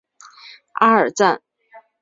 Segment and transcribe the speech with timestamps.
[0.73, 1.43] 阿尔赞。